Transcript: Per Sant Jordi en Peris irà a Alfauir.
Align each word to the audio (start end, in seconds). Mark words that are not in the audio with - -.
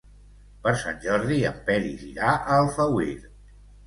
Per 0.61 0.71
Sant 0.83 0.95
Jordi 1.03 1.37
en 1.49 1.59
Peris 1.67 2.05
irà 2.13 2.31
a 2.47 2.57
Alfauir. 2.63 3.13